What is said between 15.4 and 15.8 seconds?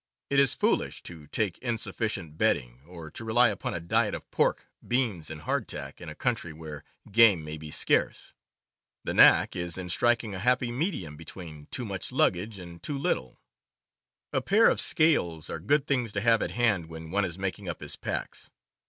are